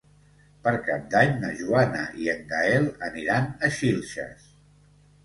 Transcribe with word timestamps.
Per 0.67 0.71
Cap 0.85 1.03
d'Any 1.11 1.35
na 1.43 1.51
Joana 1.59 2.01
i 2.21 2.29
en 2.33 2.41
Gaël 2.53 2.87
aniran 3.09 3.47
a 3.69 3.71
Xilxes. 3.77 4.49